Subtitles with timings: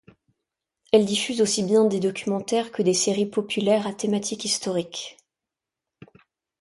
[0.91, 5.17] Elle diffuse aussi bien des documentaires que des séries populaires à thématique historiques.